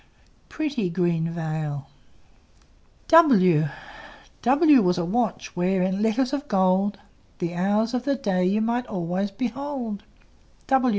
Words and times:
Pretty 0.49 0.89
green 0.89 1.29
veil! 1.29 1.87
W 3.09 3.67
W 4.41 4.81
was 4.81 4.97
a 4.97 5.05
watch, 5.05 5.55
Where, 5.55 5.83
in 5.83 6.01
letters 6.01 6.33
of 6.33 6.47
gold, 6.47 6.97
The 7.37 7.53
hour 7.53 7.83
of 7.83 8.05
the 8.05 8.15
day 8.15 8.43
You 8.45 8.61
might 8.61 8.87
always 8.87 9.29
behold. 9.29 10.01